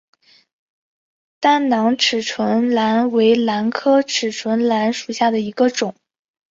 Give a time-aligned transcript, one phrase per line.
[1.39, 5.93] 单囊齿唇兰为兰科齿唇兰属下的一个种。